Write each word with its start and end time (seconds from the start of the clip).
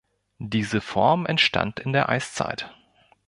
Diese 0.39 0.81
Form 0.81 1.27
entstand 1.27 1.79
in 1.79 1.93
der 1.93 2.09
Eiszeit. 2.09 2.73